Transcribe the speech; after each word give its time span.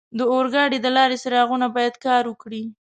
د 0.17 0.19
اورګاډي 0.31 0.77
د 0.81 0.87
لارې 0.97 1.17
څراغونه 1.23 1.67
باید 1.75 1.95
کار 2.05 2.23
وکړي. 2.27 2.63